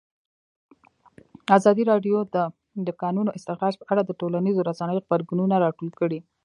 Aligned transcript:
ازادي 1.57 1.83
راډیو 1.91 2.17
د 2.35 2.37
د 2.87 2.89
کانونو 3.01 3.29
استخراج 3.37 3.73
په 3.77 3.85
اړه 3.91 4.01
د 4.05 4.11
ټولنیزو 4.19 4.65
رسنیو 4.69 5.03
غبرګونونه 5.05 5.55
راټول 5.65 5.89
کړي. 5.99 6.19